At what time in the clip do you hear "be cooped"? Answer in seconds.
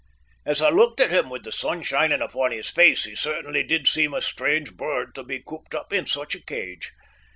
5.21-5.75